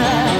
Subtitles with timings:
[0.00, 0.33] love.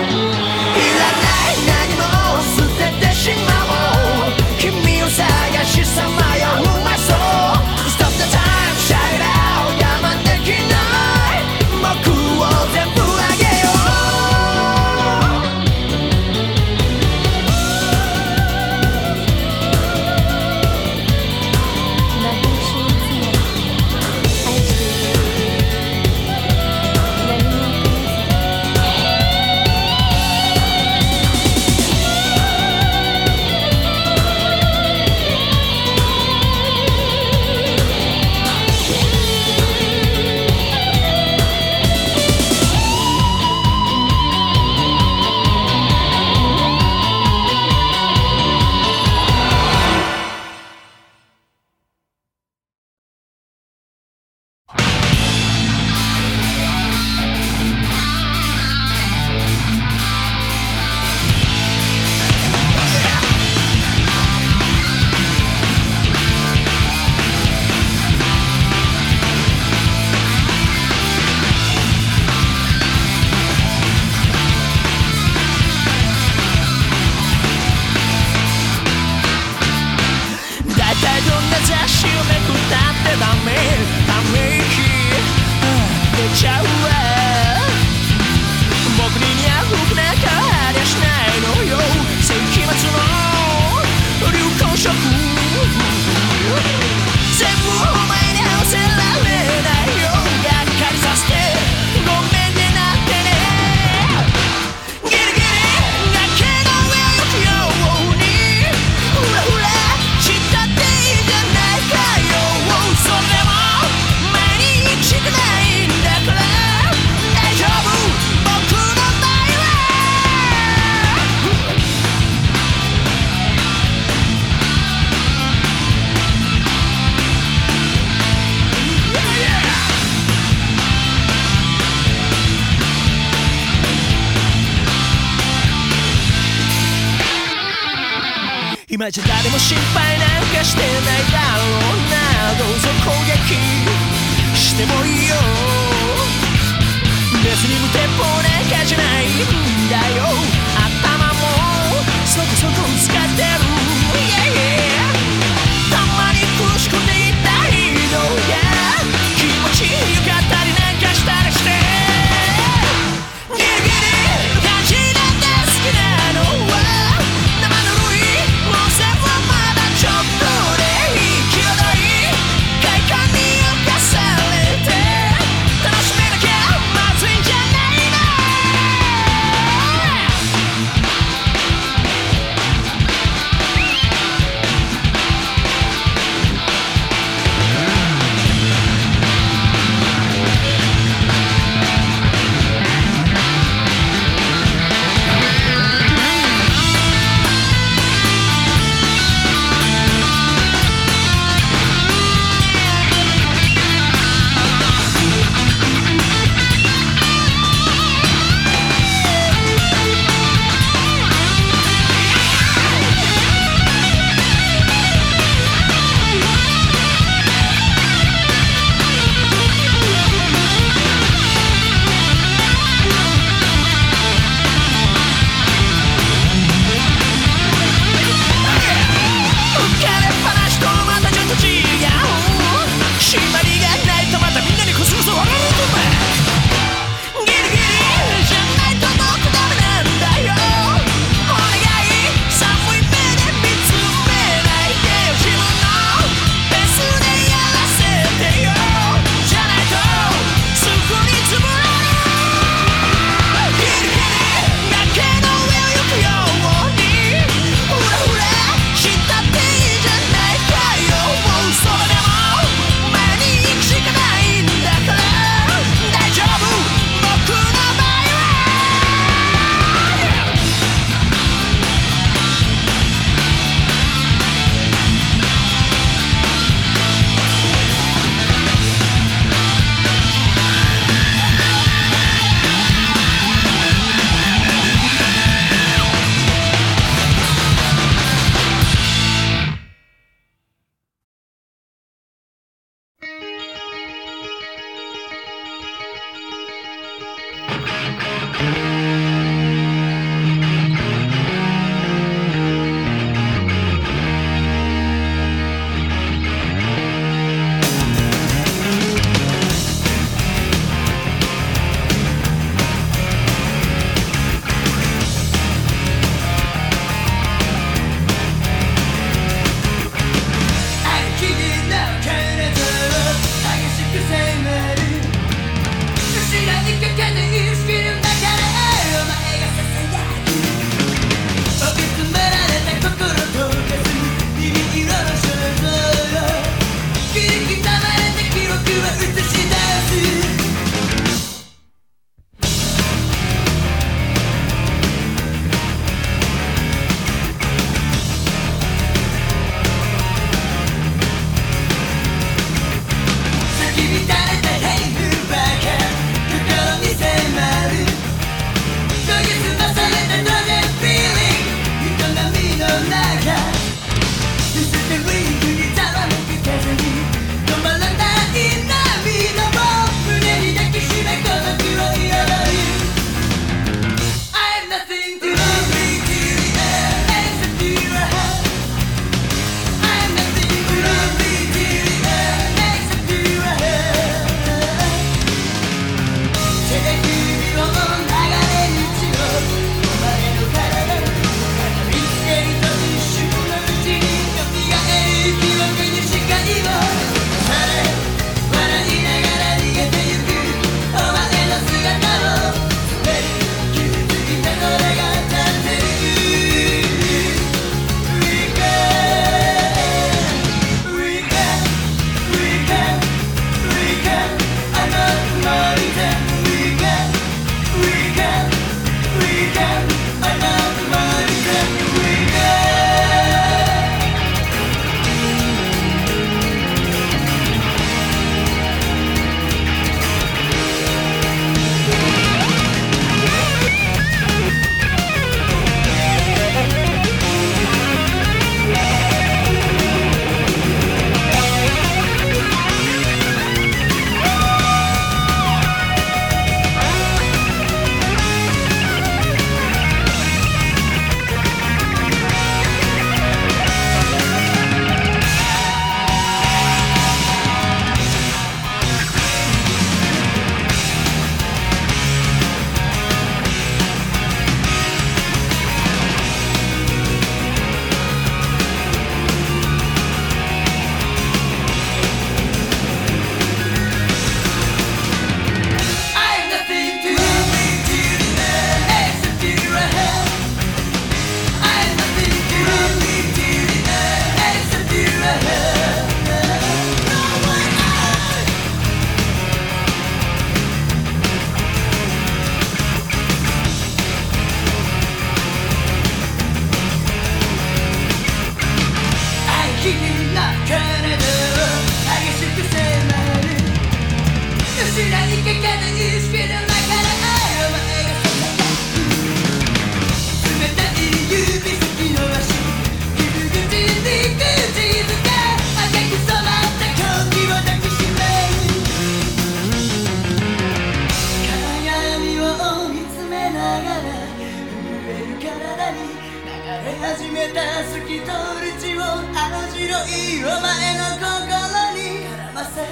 [530.28, 533.02] いお前の心に絡ませ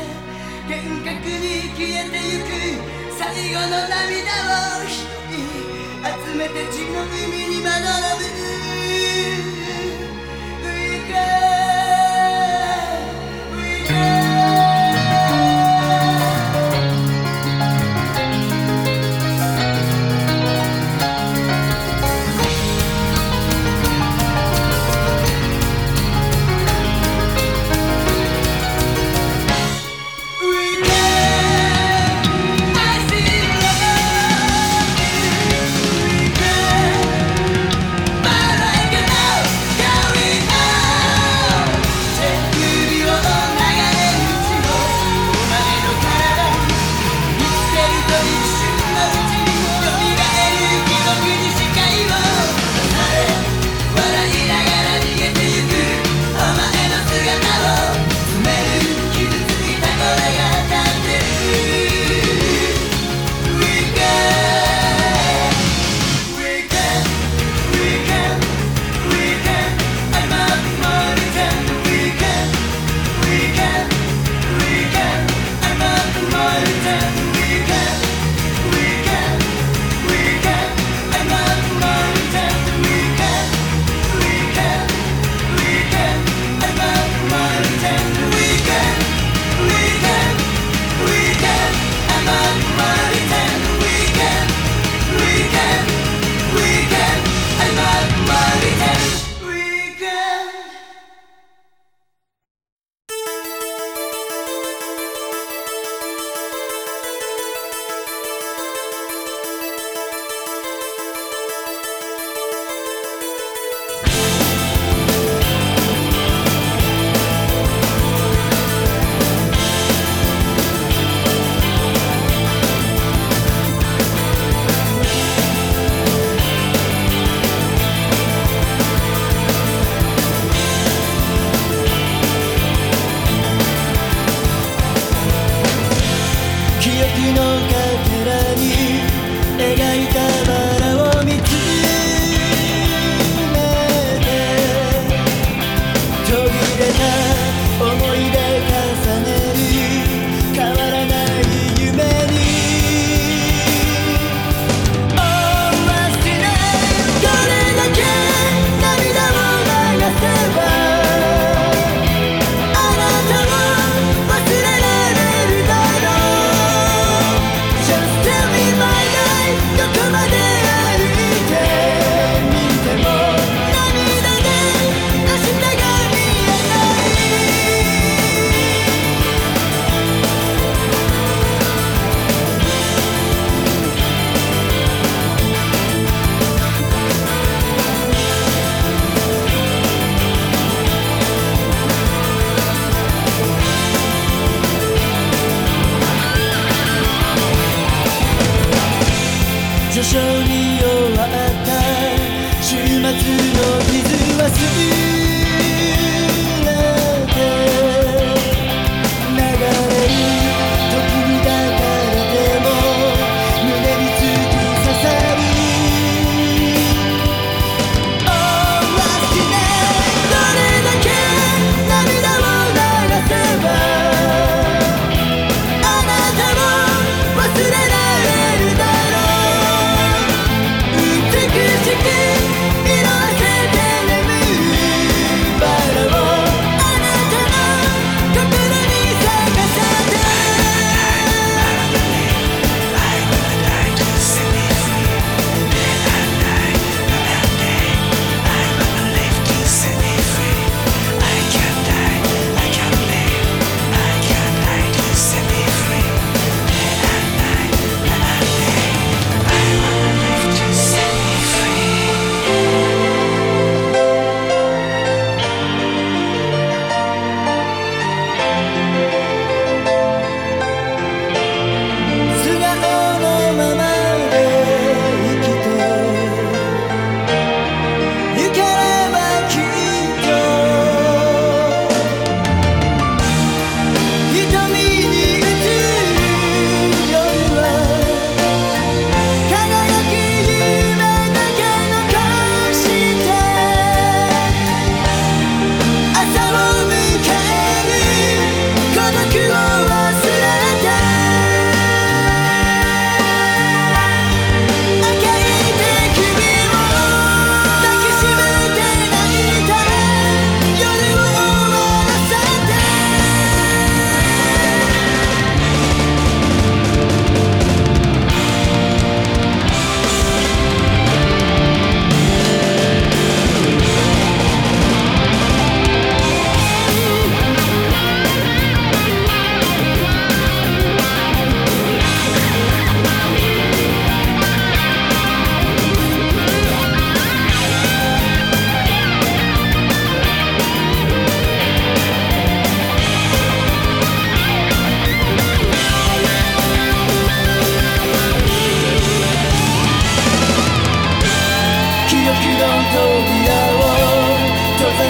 [0.64, 2.50] 幻覚に消えてゆく
[3.18, 5.44] 最後の涙を拾い
[6.02, 8.61] 集めて血の海にまどろむ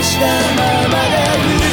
[0.01, 0.27] した
[0.57, 1.72] ままで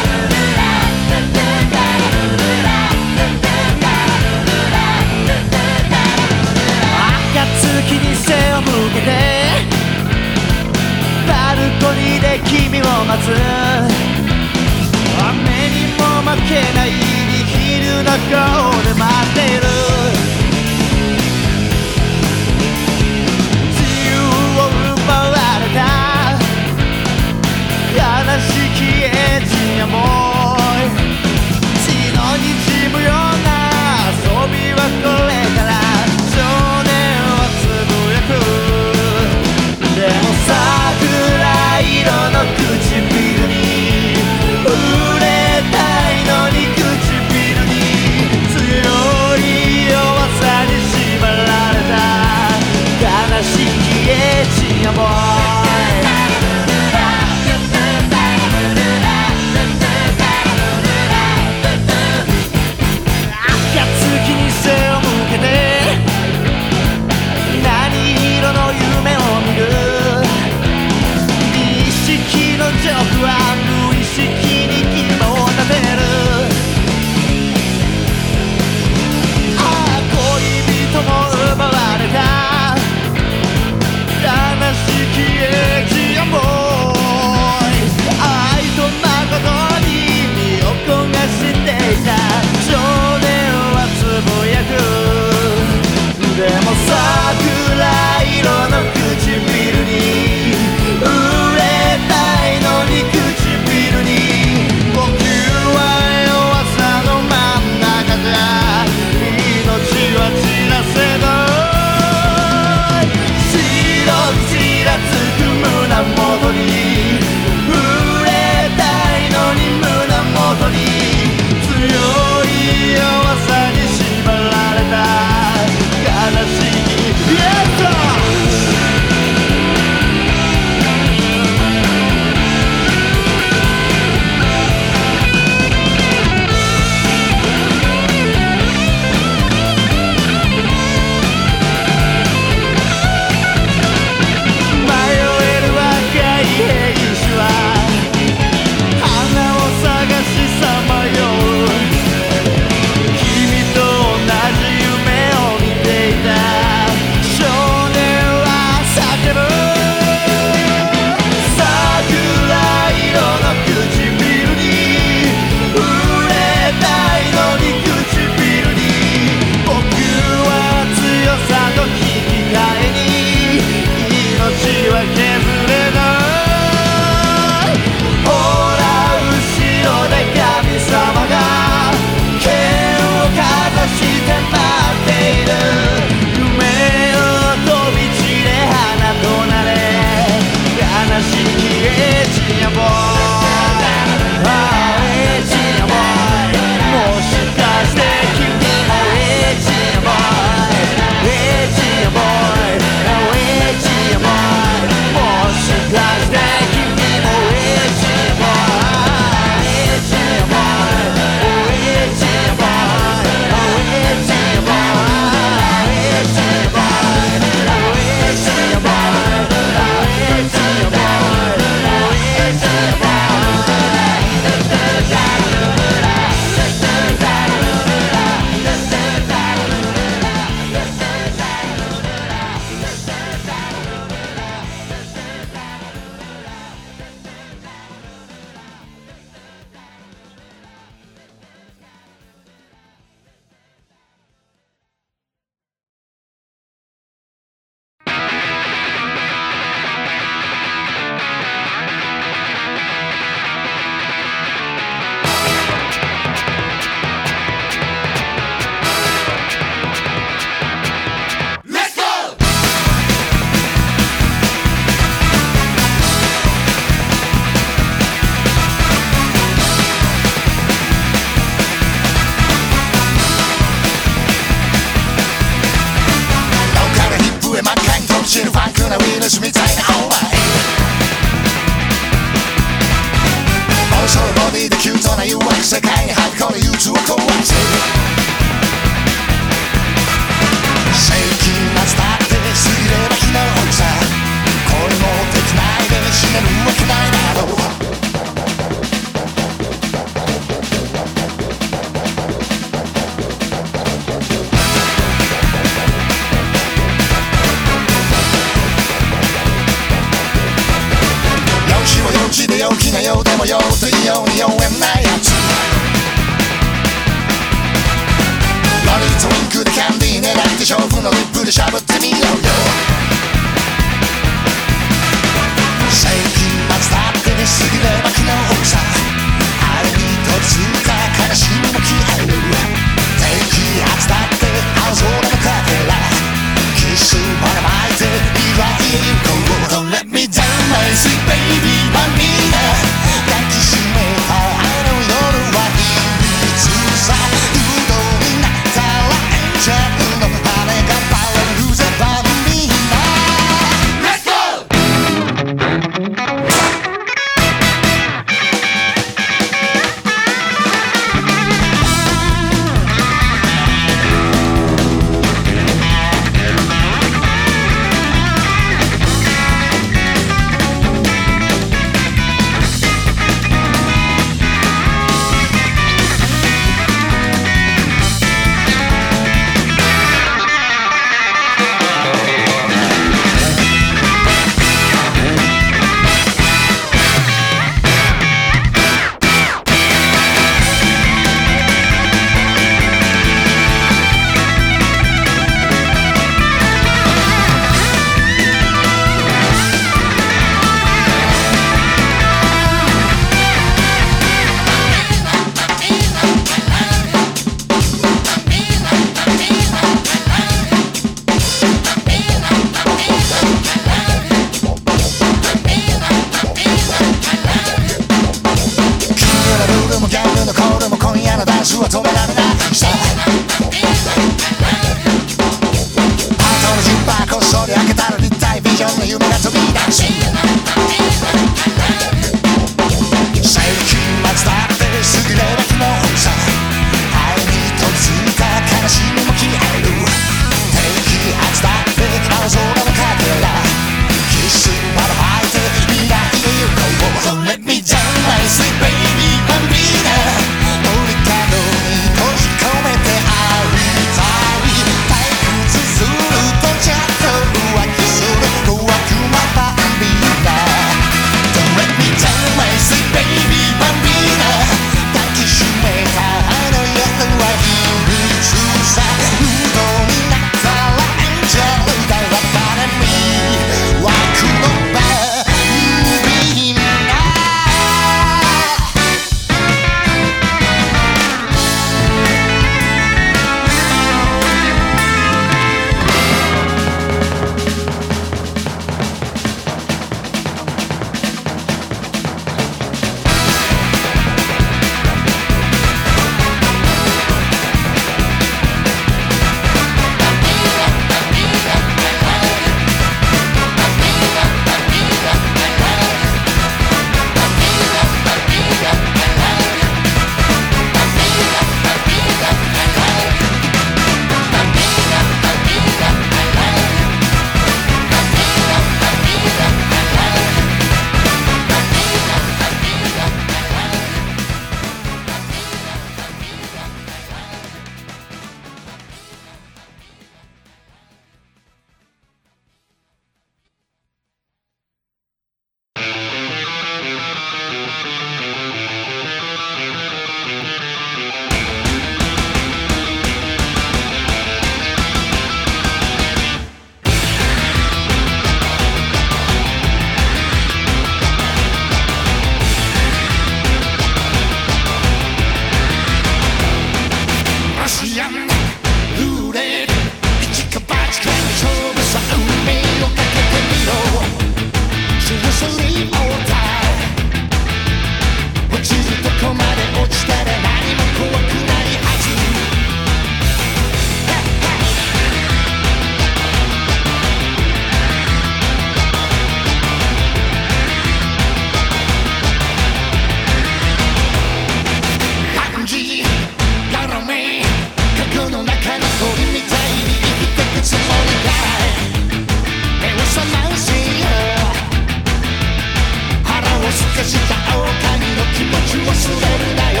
[597.16, 597.88] 化した青髪
[598.36, 599.08] の気持ち忘
[599.40, 600.00] れるなよ。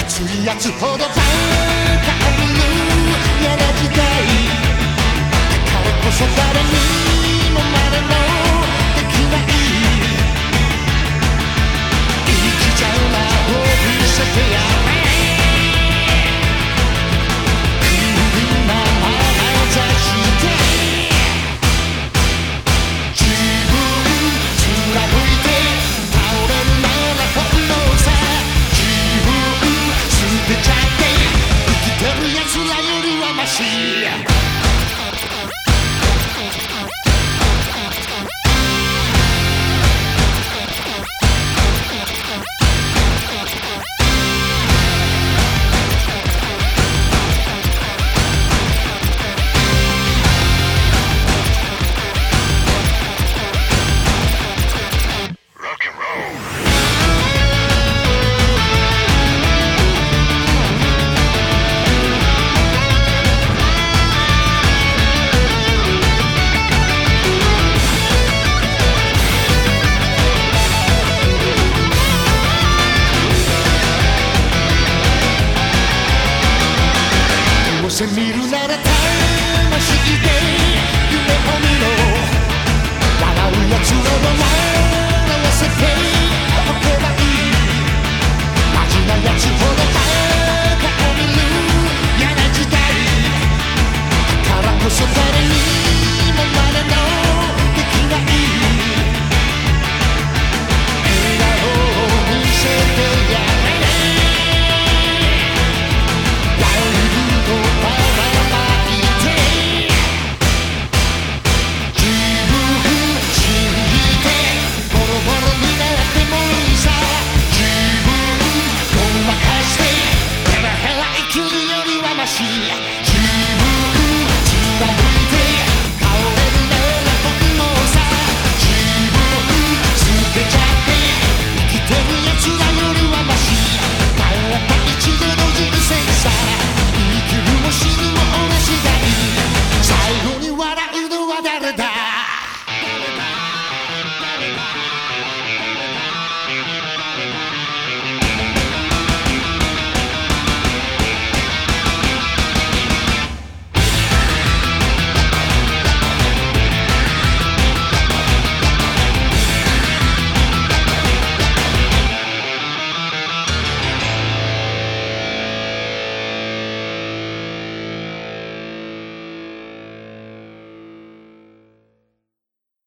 [0.00, 1.20] 熱いやつほどバカる
[3.40, 6.97] 嫌な時代だからこそ誰に